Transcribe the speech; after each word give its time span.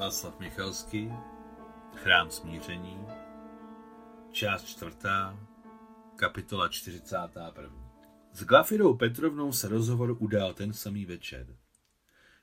Václav 0.00 0.40
Michalský, 0.40 1.12
Chrám 1.94 2.30
smíření, 2.30 2.98
část 4.32 4.64
čtvrtá, 4.64 5.48
kapitola 6.16 6.68
41. 6.68 7.92
S 8.32 8.44
Glafirou 8.44 8.96
Petrovnou 8.96 9.52
se 9.52 9.68
rozhovor 9.68 10.16
udál 10.18 10.54
ten 10.54 10.72
samý 10.72 11.04
večer. 11.04 11.56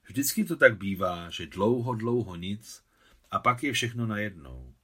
Vždycky 0.03 0.45
to 0.45 0.55
tak 0.55 0.77
bývá, 0.77 1.29
že 1.29 1.47
dlouho, 1.47 1.95
dlouho 1.95 2.35
nic 2.35 2.83
a 3.31 3.39
pak 3.39 3.63
je 3.63 3.73
všechno 3.73 4.05
najednou. 4.05 4.75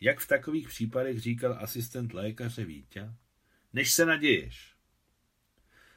Jak 0.00 0.20
v 0.20 0.28
takových 0.28 0.68
případech 0.68 1.20
říkal 1.20 1.58
asistent 1.60 2.12
lékaře 2.12 2.64
Vítě, 2.64 3.14
než 3.72 3.92
se 3.92 4.06
naděješ. 4.06 4.76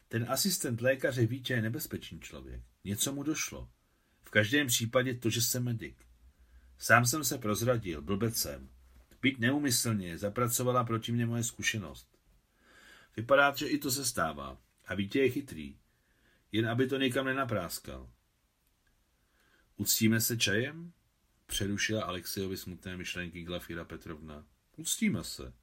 Ten 0.08 0.26
asistent 0.30 0.82
lékaře 0.82 1.26
Vítě 1.26 1.54
je 1.54 1.62
nebezpečný 1.62 2.20
člověk. 2.20 2.62
Něco 2.84 3.14
mu 3.14 3.24
došlo. 3.24 3.70
Každém 4.36 4.68
případě 4.68 5.14
to, 5.14 5.30
že 5.30 5.42
jsem 5.42 5.64
medic. 5.64 5.96
Sám 6.78 7.06
jsem 7.06 7.24
se 7.24 7.38
prozradil, 7.38 8.02
blbec 8.02 8.38
jsem. 8.38 8.70
Byť 9.22 9.40
neumyslně, 9.40 10.18
zapracovala 10.18 10.84
proti 10.84 11.12
mě 11.12 11.26
moje 11.26 11.44
zkušenost. 11.44 12.08
Vypadá, 13.18 13.56
že 13.56 13.68
i 13.68 13.78
to 13.78 13.92
se 13.92 14.06
stává. 14.06 14.62
A 14.86 14.96
Vítě 14.96 15.20
je 15.20 15.30
chytrý. 15.30 15.78
Jen 16.52 16.70
aby 16.70 16.88
to 16.88 16.98
někam 16.98 17.26
nenapráskal. 17.26 18.10
Uctíme 19.78 20.22
se 20.22 20.38
čajem? 20.38 20.92
Přerušila 21.46 22.04
Alexejovi 22.04 22.58
smutné 22.58 22.98
myšlenky 22.98 23.44
Glafira 23.44 23.86
Petrovna. 23.86 24.46
Uctíme 24.76 25.24
se. 25.24 25.54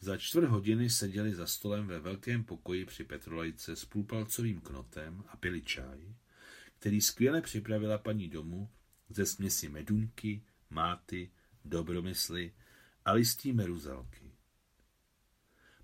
Za 0.00 0.16
čtvrt 0.16 0.48
hodiny 0.48 0.90
seděli 0.90 1.34
za 1.34 1.46
stolem 1.46 1.86
ve 1.86 2.00
velkém 2.00 2.44
pokoji 2.44 2.84
při 2.84 3.04
Petrolejce 3.04 3.76
s 3.76 3.84
půlpalcovým 3.84 4.60
knotem 4.60 5.24
a 5.28 5.36
pili 5.36 5.62
čaj, 5.62 6.14
který 6.82 7.00
skvěle 7.00 7.42
připravila 7.42 7.98
paní 7.98 8.28
domu 8.28 8.70
ze 9.08 9.26
směsi 9.26 9.68
medunky, 9.68 10.44
máty, 10.70 11.30
dobromysly 11.64 12.54
a 13.04 13.12
listí 13.12 13.52
meruzalky. 13.52 14.32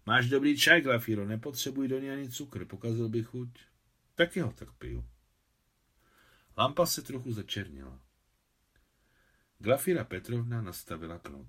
Máš 0.06 0.28
dobrý 0.28 0.58
čaj, 0.58 0.80
Glafiro, 0.80 1.26
nepotřebuji 1.26 1.88
do 1.88 1.98
něj 1.98 2.12
ani 2.12 2.30
cukr, 2.30 2.64
pokazil 2.64 3.08
bych 3.08 3.26
chuť. 3.26 3.58
Taky 4.14 4.40
ho 4.40 4.52
tak 4.52 4.72
piju. 4.72 5.08
Lampa 6.56 6.86
se 6.86 7.02
trochu 7.02 7.32
začernila. 7.32 8.00
Glafira 9.58 10.04
Petrovna 10.04 10.62
nastavila 10.62 11.18
knot. 11.18 11.48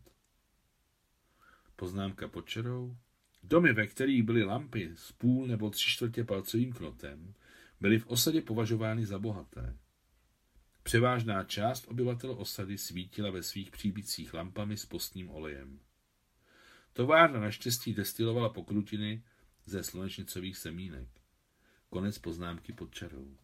Poznámka 1.75 2.27
pod 2.27 2.49
čarou. 2.49 2.97
Domy, 3.43 3.73
ve 3.73 3.87
kterých 3.87 4.23
byly 4.23 4.43
lampy 4.43 4.91
s 4.95 5.11
půl 5.11 5.47
nebo 5.47 5.69
tři 5.69 5.89
čtvrtě 5.89 6.23
palcovým 6.23 6.73
knotem, 6.73 7.33
byly 7.81 7.99
v 7.99 8.07
osadě 8.07 8.41
považovány 8.41 9.05
za 9.05 9.19
bohaté. 9.19 9.77
Převážná 10.83 11.43
část 11.43 11.87
obyvatel 11.87 12.31
osady 12.31 12.77
svítila 12.77 13.31
ve 13.31 13.43
svých 13.43 13.71
příbicích 13.71 14.33
lampami 14.33 14.77
s 14.77 14.85
postním 14.85 15.29
olejem. 15.29 15.79
Továrna 16.93 17.39
naštěstí 17.39 17.93
destilovala 17.93 18.49
pokrutiny 18.49 19.23
ze 19.65 19.83
slunečnicových 19.83 20.57
semínek. 20.57 21.07
Konec 21.89 22.17
poznámky 22.17 22.73
pod 22.73 22.93
čarou. 22.93 23.37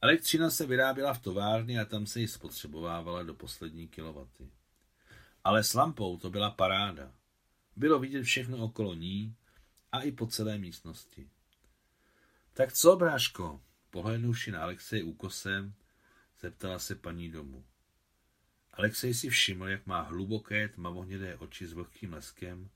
Elektřina 0.00 0.50
se 0.50 0.66
vyráběla 0.66 1.14
v 1.14 1.22
továrně 1.22 1.80
a 1.80 1.84
tam 1.84 2.06
se 2.06 2.20
ji 2.20 2.28
spotřebovávala 2.28 3.22
do 3.22 3.34
poslední 3.34 3.88
kilowaty. 3.88 4.50
Ale 5.44 5.64
s 5.64 5.74
lampou 5.74 6.16
to 6.16 6.30
byla 6.30 6.50
paráda. 6.50 7.12
Bylo 7.76 7.98
vidět 7.98 8.22
všechno 8.22 8.58
okolo 8.58 8.94
ní 8.94 9.36
a 9.92 10.00
i 10.00 10.12
po 10.12 10.26
celé 10.26 10.58
místnosti. 10.58 11.30
Tak 12.54 12.72
co, 12.72 12.96
bráško? 12.96 13.60
Pohlednuvši 13.90 14.50
na 14.50 14.62
Alexej 14.62 15.04
úkosem, 15.04 15.74
zeptala 16.40 16.78
se 16.78 16.94
paní 16.94 17.28
domu. 17.30 17.64
Alexej 18.72 19.14
si 19.14 19.28
všiml, 19.28 19.68
jak 19.68 19.86
má 19.86 20.00
hluboké 20.00 20.68
tmavohnědé 20.68 21.36
oči 21.36 21.66
s 21.66 21.72
vlhkým 21.72 22.12
leskem, 22.12 22.70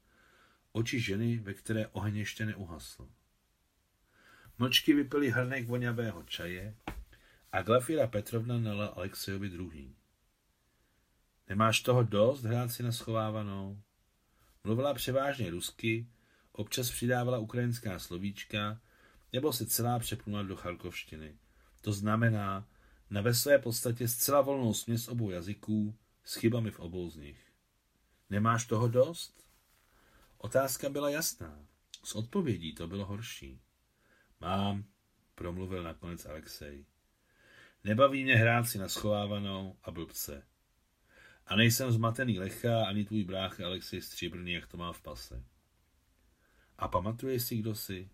oči 0.73 1.01
ženy, 1.01 1.39
ve 1.39 1.55
které 1.55 1.87
oheň 1.87 2.17
ještě 2.17 2.47
neuhasl. 2.47 3.09
Mlčky 4.59 4.93
vypili 4.93 5.31
hrnek 5.31 5.67
voňavého 5.67 6.23
čaje 6.23 6.75
a 7.53 7.63
Glafira 7.63 8.07
Petrovna 8.07 8.59
nala 8.59 8.87
Alexejovi 8.87 9.49
druhý. 9.49 9.97
Nemáš 11.49 11.81
toho 11.81 12.03
dost 12.03 12.43
hrát 12.43 12.69
si 12.69 12.83
na 12.83 12.93
schovávanou? 12.93 13.83
Mluvila 14.65 14.95
převážně 14.95 15.51
rusky, 15.51 16.07
občas 16.53 16.91
přidávala 16.91 17.39
ukrajinská 17.39 17.99
slovíčka, 17.99 18.81
nebo 19.33 19.53
se 19.53 19.67
celá 19.67 19.99
přepnula 19.99 20.43
do 20.43 20.57
charkovštiny. 20.57 21.39
To 21.81 21.93
znamená, 21.93 22.69
na 23.11 23.21
ve 23.21 23.35
své 23.35 23.59
podstatě 23.59 24.09
zcela 24.09 24.41
volnou 24.41 24.75
směs 24.75 25.09
obou 25.09 25.31
jazyků 25.31 25.99
s 26.25 26.35
chybami 26.35 26.71
v 26.71 26.81
obou 26.81 27.11
z 27.11 27.17
nich. 27.17 27.53
Nemáš 28.31 28.67
toho 28.67 28.89
dost? 28.89 29.47
Otázka 30.39 30.89
byla 30.89 31.11
jasná. 31.11 31.67
S 32.05 32.15
odpovědí 32.15 32.75
to 32.75 32.89
bylo 32.89 33.07
horší. 33.07 33.61
Mám, 34.41 34.85
promluvil 35.35 35.83
nakonec 35.83 36.27
Alexej. 36.27 36.87
Nebaví 37.85 38.25
mě 38.25 38.37
hrát 38.37 38.65
si 38.65 38.79
na 38.79 38.89
schovávanou 38.89 39.77
a 39.83 39.91
blbce. 39.91 40.47
A 41.47 41.57
nejsem 41.57 41.93
zmatený 41.93 42.39
lecha 42.39 42.87
ani 42.87 43.05
tvůj 43.05 43.25
brácha 43.25 43.67
Alexej 43.67 44.03
Stříbrný, 44.03 44.53
jak 44.53 44.67
to 44.67 44.77
má 44.77 44.93
v 44.93 45.03
pase. 45.03 45.45
A 46.79 46.89
pamatuješ 46.89 47.43
si, 47.43 47.57
kdo 47.57 47.75
jsi? 47.75 48.11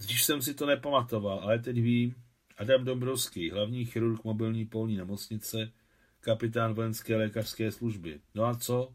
Dřív 0.00 0.22
jsem 0.22 0.42
si 0.42 0.54
to 0.54 0.66
nepamatoval, 0.66 1.38
ale 1.38 1.58
teď 1.58 1.80
vím. 1.80 2.14
Adam 2.56 2.84
Dombrovský, 2.84 3.50
hlavní 3.50 3.84
chirurg 3.84 4.24
mobilní 4.24 4.66
polní 4.66 4.96
nemocnice, 4.96 5.72
kapitán 6.20 6.74
vojenské 6.74 7.16
lékařské 7.16 7.72
služby. 7.72 8.20
No 8.34 8.44
a 8.44 8.54
co? 8.54 8.94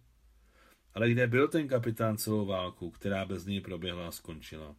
Ale 0.94 1.10
kde 1.10 1.28
byl 1.28 1.48
ten 1.48 1.68
kapitán 1.68 2.18
celou 2.18 2.46
válku, 2.46 2.92
která 2.92 3.26
bez 3.26 3.46
něj 3.46 3.62
proběhla 3.62 4.08
a 4.08 4.12
skončila? 4.12 4.76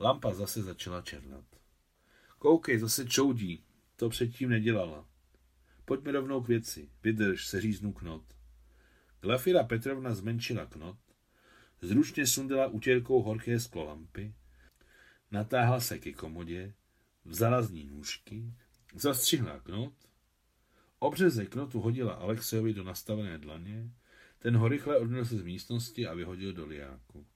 Lampa 0.00 0.34
zase 0.34 0.62
začala 0.62 1.02
černat. 1.02 1.44
Koukej, 2.38 2.78
zase 2.78 3.06
čoudí. 3.06 3.64
To 3.96 4.08
předtím 4.08 4.50
nedělala. 4.50 5.06
Pojďme 5.84 6.12
rovnou 6.12 6.42
k 6.42 6.48
věci. 6.48 6.90
Vydrž, 7.02 7.46
se 7.46 7.60
říznu 7.60 7.92
knot. 7.92 8.22
Glafira 9.20 9.64
Petrovna 9.64 10.14
zmenšila 10.14 10.66
knot, 10.66 10.96
zručně 11.80 12.26
sundala 12.26 12.66
utěrkou 12.66 13.22
horké 13.22 13.60
sklo 13.60 13.84
lampy, 13.84 14.34
natáhla 15.30 15.80
se 15.80 15.98
ke 15.98 16.12
komodě, 16.12 16.74
vzala 17.24 17.62
z 17.62 17.70
ní 17.70 17.84
nůžky, 17.84 18.52
zastřihla 18.94 19.60
knot, 19.60 19.92
obřeze 20.98 21.46
knotu 21.46 21.80
hodila 21.80 22.12
Alexejovi 22.12 22.74
do 22.74 22.84
nastavené 22.84 23.38
dlaně, 23.38 23.90
ten 24.38 24.56
ho 24.56 24.68
rychle 24.68 24.98
odnesl 24.98 25.38
z 25.38 25.42
místnosti 25.42 26.06
a 26.06 26.14
vyhodil 26.14 26.52
do 26.52 26.66
liáku. 26.66 27.26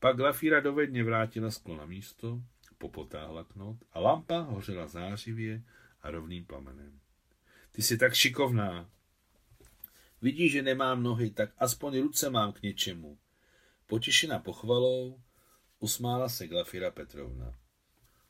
Pak 0.00 0.16
Glafíra 0.16 0.60
dovedně 0.60 1.04
vrátila 1.04 1.50
sklo 1.50 1.76
na 1.76 1.86
místo, 1.86 2.42
popotáhla 2.78 3.44
knot 3.44 3.76
a 3.92 4.00
lampa 4.00 4.38
hořela 4.38 4.86
zářivě 4.86 5.62
a 6.02 6.10
rovným 6.10 6.44
plamenem. 6.44 7.00
Ty 7.72 7.82
jsi 7.82 7.98
tak 7.98 8.14
šikovná. 8.14 8.90
Vidíš, 10.22 10.52
že 10.52 10.62
nemám 10.62 11.02
nohy, 11.02 11.30
tak 11.30 11.50
aspoň 11.58 12.00
ruce 12.00 12.30
mám 12.30 12.52
k 12.52 12.62
něčemu. 12.62 13.18
Potěšena 13.86 14.38
pochvalou, 14.38 15.20
usmála 15.78 16.28
se 16.28 16.46
Glafira 16.46 16.90
Petrovna. 16.90 17.54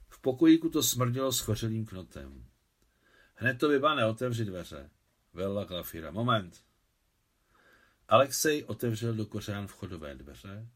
V 0.09 0.21
pokojíku 0.21 0.71
to 0.71 0.83
smrdilo 0.83 1.33
schořelým 1.33 1.87
knotem. 1.87 2.45
Hned 3.35 3.59
to 3.59 3.69
vyba 3.69 3.95
neotevři 3.95 4.45
dveře, 4.45 4.91
velila 5.33 5.65
Glafira. 5.65 6.11
Moment. 6.11 6.65
Alexej 8.09 8.65
otevřel 8.65 9.15
do 9.15 9.27
kořán 9.27 9.67
vchodové 9.67 10.15
dveře, 10.15 10.69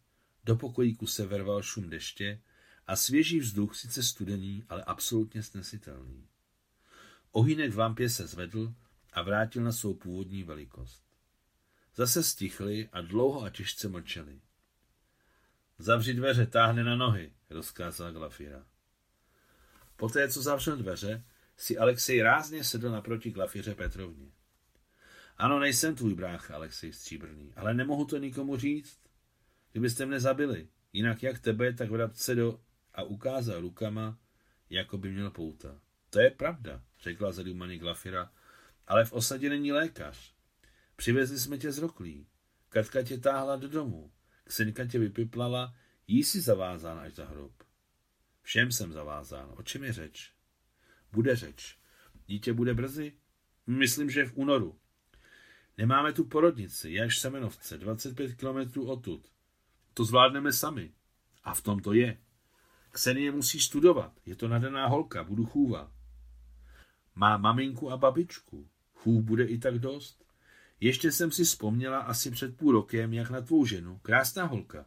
do 0.45 0.57
pokojíku 0.57 1.07
se 1.07 1.27
verval 1.27 1.63
šum 1.63 1.91
deště 1.91 2.41
a 2.87 2.97
svěží 2.97 3.41
vzduch, 3.41 3.77
sice 3.77 4.03
studený, 4.03 4.65
ale 4.69 4.85
absolutně 4.85 5.43
snesitelný. 5.43 6.29
Ohýnek 7.33 7.73
v 7.73 7.79
lampě 7.79 8.11
se 8.11 8.27
zvedl 8.27 8.75
a 9.13 9.23
vrátil 9.23 9.63
na 9.63 9.73
svou 9.73 9.95
původní 9.95 10.43
velikost. 10.43 11.03
Zase 11.95 12.23
stichli 12.23 12.89
a 12.93 13.01
dlouho 13.01 13.43
a 13.43 13.51
těžce 13.51 13.89
mlčeli. 13.89 14.41
Zavři 15.83 16.15
dveře, 16.15 16.47
táhne 16.47 16.85
na 16.85 16.97
nohy, 16.97 17.33
rozkázala 17.51 18.11
Glafira. 18.11 18.67
Poté, 19.97 20.29
co 20.29 20.43
zavřel 20.43 20.77
dveře, 20.77 21.25
si 21.57 21.79
Alexej 21.79 22.23
rázně 22.23 22.65
sedl 22.65 22.91
naproti 22.91 23.31
Glafiře 23.31 23.75
Petrovně. 23.75 24.33
Ano, 25.37 25.61
nejsem 25.61 25.95
tvůj 25.95 26.15
brácha, 26.15 26.55
Alexej 26.55 26.93
Stříbrný, 26.93 27.53
ale 27.57 27.75
nemohu 27.75 28.05
to 28.05 28.19
nikomu 28.19 28.57
říct. 28.57 28.99
Kdybyste 29.73 30.07
mne 30.07 30.21
zabili, 30.21 30.69
jinak 30.93 31.23
jak 31.23 31.39
tebe, 31.39 31.73
tak 31.73 31.91
vrabce 31.91 32.35
do... 32.35 32.61
A 32.95 33.03
ukázal 33.03 33.61
rukama, 33.61 34.19
jako 34.71 34.99
by 34.99 35.11
měl 35.11 35.31
pouta. 35.31 35.81
To 36.11 36.21
je 36.21 36.31
pravda, 36.31 36.83
řekla 37.01 37.33
zadumaně 37.33 37.79
Glafira, 37.79 38.33
ale 38.87 39.05
v 39.05 39.13
osadě 39.13 39.49
není 39.49 39.73
lékař. 39.73 40.35
Přivezli 40.97 41.39
jsme 41.39 41.59
tě 41.59 41.73
z 41.73 41.79
roklí. 41.79 42.27
Katka 42.69 43.03
tě 43.03 43.19
táhla 43.19 43.57
do 43.57 43.69
domu. 43.69 44.13
Ksenka 44.45 44.87
tě 44.87 44.99
vypiplala, 44.99 45.75
jí 46.07 46.25
si 46.25 46.41
zavázán 46.41 46.99
až 46.99 47.15
za 47.15 47.27
hrob. 47.27 47.53
Všem 48.43 48.73
jsem 48.73 48.93
zavázán. 48.93 49.55
O 49.57 49.63
čem 49.63 49.85
je 49.85 49.93
řeč? 49.93 50.33
Bude 51.13 51.37
řeč. 51.37 51.79
Dítě 52.27 52.53
bude 52.53 52.75
brzy? 52.75 53.13
Myslím, 53.67 54.11
že 54.11 54.25
v 54.25 54.37
únoru. 54.37 54.79
Nemáme 55.79 56.13
tu 56.13 56.25
porodnici, 56.25 56.91
je 56.91 57.05
až 57.05 57.19
Semenovce, 57.19 57.79
25 57.79 58.35
kilometrů 58.35 58.87
odtud. 58.87 59.33
To 59.95 60.05
zvládneme 60.05 60.53
sami. 60.53 60.93
A 61.45 61.55
v 61.55 61.63
tom 61.63 61.81
to 61.81 61.93
je. 61.93 62.19
Ksenie 62.91 63.31
musí 63.33 63.61
studovat, 63.61 64.13
je 64.27 64.37
to 64.37 64.49
nadaná 64.49 64.87
holka, 64.87 65.25
budu 65.25 65.47
chůva. 65.47 65.93
Má 67.15 67.37
maminku 67.37 67.91
a 67.91 67.97
babičku. 67.97 68.69
Chův 68.95 69.25
bude 69.25 69.45
i 69.45 69.59
tak 69.59 69.79
dost. 69.79 70.25
Ještě 70.83 71.13
jsem 71.13 71.31
si 71.31 71.45
vzpomněla 71.45 71.99
asi 71.99 72.31
před 72.31 72.57
půl 72.57 72.73
rokem, 72.73 73.13
jak 73.13 73.31
na 73.31 73.41
tvou 73.41 73.67
ženu, 73.67 73.99
krásná 73.99 74.45
holka, 74.45 74.87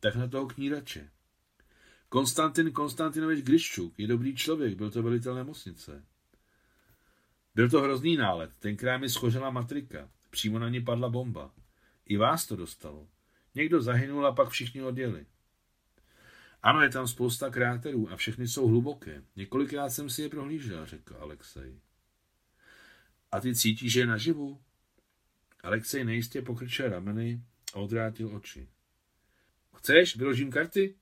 tak 0.00 0.16
na 0.16 0.28
toho 0.28 0.46
knírače. 0.46 1.10
Konstantin 2.08 2.72
Konstantinovič 2.72 3.44
Griščuk 3.44 3.98
je 3.98 4.06
dobrý 4.06 4.36
člověk, 4.36 4.74
byl 4.74 4.90
to 4.90 5.02
velitel 5.02 5.34
nemocnice. 5.34 6.04
Byl 7.54 7.70
to 7.70 7.80
hrozný 7.80 8.16
nálet, 8.16 8.50
tenkrát 8.58 8.98
mi 8.98 9.08
schořela 9.08 9.50
matrika, 9.50 10.10
přímo 10.30 10.58
na 10.58 10.68
ní 10.68 10.80
padla 10.80 11.08
bomba. 11.08 11.50
I 12.06 12.16
vás 12.16 12.46
to 12.46 12.56
dostalo. 12.56 13.08
Někdo 13.54 13.82
zahynul 13.82 14.26
a 14.26 14.32
pak 14.32 14.48
všichni 14.48 14.82
odjeli. 14.82 15.26
Ano, 16.62 16.82
je 16.82 16.88
tam 16.88 17.08
spousta 17.08 17.50
kráterů 17.50 18.12
a 18.12 18.16
všechny 18.16 18.48
jsou 18.48 18.68
hluboké. 18.68 19.22
Několikrát 19.36 19.90
jsem 19.90 20.10
si 20.10 20.22
je 20.22 20.28
prohlížel, 20.28 20.86
řekl 20.86 21.16
Alexej. 21.20 21.80
A 23.32 23.40
ty 23.40 23.54
cítíš, 23.54 23.92
že 23.92 24.00
je 24.00 24.06
naživu? 24.06 24.60
Alexej 25.62 26.04
nejistě 26.04 26.42
pokrčil 26.42 26.88
rameny 26.88 27.42
a 27.74 27.76
odvrátil 27.76 28.36
oči. 28.36 28.68
Chceš, 29.76 30.16
vyložím 30.16 30.50
karty? 30.50 30.94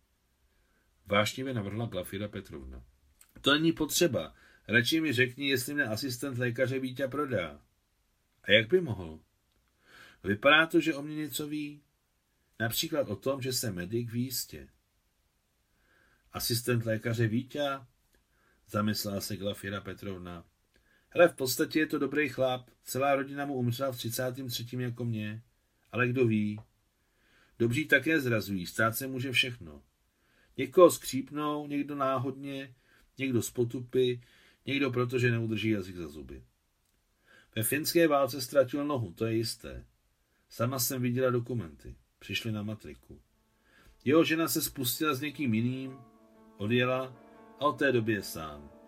Vášnivě 1.07 1.55
navrhla 1.55 1.87
Glafira 1.87 2.29
Petrovna. 2.29 2.85
To 3.41 3.53
není 3.53 3.73
potřeba. 3.73 4.35
Radši 4.69 5.01
mi 5.01 5.13
řekni, 5.13 5.49
jestli 5.49 5.75
mě 5.75 5.85
asistent 5.85 6.39
lékaře 6.39 6.79
Vítě 6.79 7.09
prodá. 7.09 7.61
A 8.43 8.53
jak 8.53 8.69
by 8.69 8.81
mohl? 8.81 9.21
Vypadá 10.25 10.67
to, 10.67 10.81
že 10.81 10.95
o 10.95 11.03
mě 11.03 11.17
něco 11.17 11.49
ví. 11.49 11.83
Například 12.61 13.09
o 13.09 13.17
tom, 13.17 13.43
že 13.43 13.53
jsem 13.53 13.75
medic 13.75 14.11
v 14.11 14.17
jístě. 14.17 14.69
Asistent 16.33 16.85
lékaře 16.85 17.29
Vítě? 17.29 17.65
Zamyslela 18.69 19.21
se 19.21 19.37
Glafira 19.37 19.81
Petrovna. 19.81 20.45
Hele, 21.11 21.29
v 21.29 21.35
podstatě 21.35 21.79
je 21.79 21.87
to 21.87 21.99
dobrý 21.99 22.29
chlap. 22.29 22.71
Celá 22.83 23.15
rodina 23.15 23.47
mu 23.47 23.55
umřela 23.55 23.93
v 23.93 23.97
33. 23.97 24.67
jako 24.79 25.05
mě. 25.05 25.43
Ale 25.93 26.09
kdo 26.09 26.27
ví? 26.27 26.61
Dobří 27.59 27.85
také 27.85 28.21
zrazují, 28.21 28.67
stát 28.67 28.97
se 28.97 29.07
může 29.07 29.33
všechno. 29.33 29.83
Někoho 30.57 30.91
skřípnou, 30.91 31.67
někdo 31.67 31.95
náhodně, 31.95 32.75
někdo 33.19 33.43
z 33.43 33.51
potupy, 33.51 34.21
někdo 34.67 34.91
proto, 34.91 35.19
že 35.19 35.31
neudrží 35.31 35.69
jazyk 35.71 35.97
za 35.97 36.09
zuby. 36.09 36.45
Ve 37.57 37.63
finské 37.63 38.09
válce 38.09 38.41
ztratil 38.41 38.85
nohu, 38.85 39.13
to 39.13 39.27
je 39.27 39.37
jisté. 39.37 39.87
Sama 40.49 40.79
jsem 40.79 41.03
viděla 41.03 41.31
dokumenty. 41.31 41.97
Přišli 42.19 42.53
na 42.53 42.63
matriku. 42.63 43.21
Jeho 44.05 44.25
žena 44.25 44.49
se 44.49 44.63
spustila 44.63 45.15
s 45.15 45.21
někým 45.21 45.55
jiným, 45.55 45.99
odjela 46.57 47.17
a 47.59 47.61
od 47.61 47.79
té 47.79 47.93
doby 47.93 48.13
je 48.13 48.23
sám. 48.23 48.80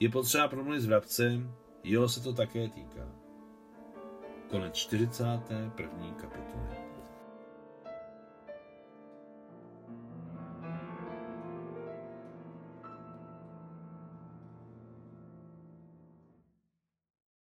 Je 0.00 0.08
potřeba 0.08 0.48
promluvit 0.48 0.80
s 0.80 0.86
vrabcem, 0.86 1.54
jeho 1.84 2.08
se 2.08 2.20
to 2.20 2.32
také 2.32 2.68
týká. 2.68 3.08
Konec 4.50 4.74
41. 4.74 6.12
kapitoly. 6.12 6.87